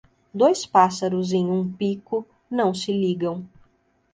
Dois 0.33 0.65
pássaros 0.65 1.31
em 1.31 1.45
um 1.47 1.71
pico 1.73 2.25
não 2.49 2.73
se 2.73 2.91
ligam. 2.91 3.45